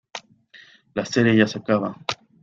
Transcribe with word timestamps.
La 0.95 1.05
serie 1.05 1.37
ya 1.37 1.45
se 1.45 1.59
acaba. 1.59 1.95